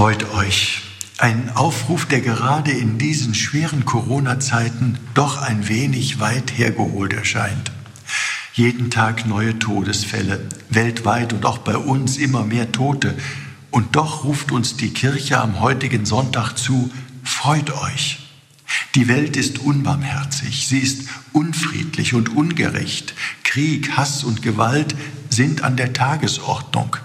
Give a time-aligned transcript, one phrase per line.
[0.00, 0.80] Freut euch.
[1.18, 7.70] Ein Aufruf, der gerade in diesen schweren Corona-Zeiten doch ein wenig weit hergeholt erscheint.
[8.54, 10.40] Jeden Tag neue Todesfälle,
[10.70, 13.14] weltweit und auch bei uns immer mehr Tote.
[13.70, 16.90] Und doch ruft uns die Kirche am heutigen Sonntag zu,
[17.22, 18.20] freut euch.
[18.94, 23.12] Die Welt ist unbarmherzig, sie ist unfriedlich und ungerecht.
[23.44, 24.96] Krieg, Hass und Gewalt
[25.28, 26.96] sind an der Tagesordnung.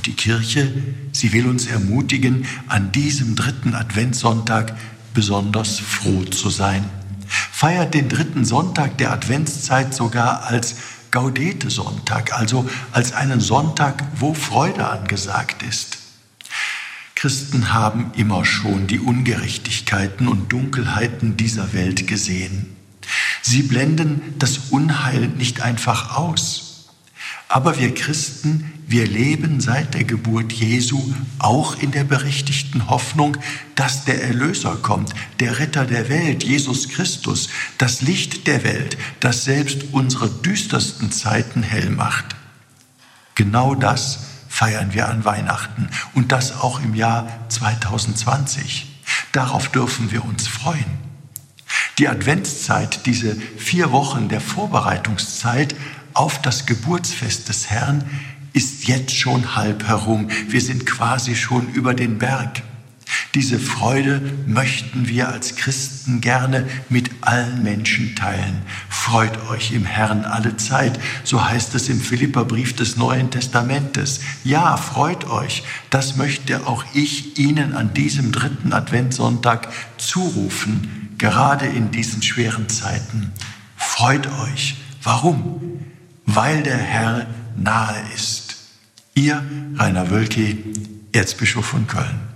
[0.00, 0.72] Und die Kirche,
[1.12, 4.74] sie will uns ermutigen, an diesem dritten Adventssonntag
[5.12, 6.88] besonders froh zu sein.
[7.28, 10.76] Feiert den dritten Sonntag der Adventszeit sogar als
[11.10, 15.98] Gaudete-Sonntag, also als einen Sonntag, wo Freude angesagt ist.
[17.14, 22.74] Christen haben immer schon die Ungerechtigkeiten und Dunkelheiten dieser Welt gesehen.
[23.42, 26.88] Sie blenden das Unheil nicht einfach aus.
[27.48, 33.36] Aber wir Christen, wir leben seit der Geburt Jesu auch in der berechtigten Hoffnung,
[33.76, 39.44] dass der Erlöser kommt, der Retter der Welt, Jesus Christus, das Licht der Welt, das
[39.44, 42.34] selbst unsere düstersten Zeiten hell macht.
[43.36, 48.88] Genau das feiern wir an Weihnachten und das auch im Jahr 2020.
[49.30, 50.98] Darauf dürfen wir uns freuen.
[51.98, 55.76] Die Adventszeit, diese vier Wochen der Vorbereitungszeit,
[56.12, 58.04] auf das Geburtsfest des Herrn
[58.52, 60.28] ist jetzt schon halb herum.
[60.48, 62.62] Wir sind quasi schon über den Berg.
[63.34, 68.62] Diese Freude möchten wir als Christen gerne mit allen Menschen teilen.
[68.88, 74.20] Freut euch im Herrn alle Zeit, so heißt es im Philipperbrief des Neuen Testamentes.
[74.44, 75.64] Ja, freut euch.
[75.90, 83.32] Das möchte auch ich Ihnen an diesem dritten Adventssonntag zurufen, gerade in diesen schweren Zeiten.
[83.76, 84.76] Freut euch.
[85.02, 85.80] Warum?
[86.34, 88.39] weil der Herr nahe ist.
[89.14, 89.42] Ihr
[89.76, 90.58] Rainer Wölki,
[91.12, 92.29] Erzbischof von Köln.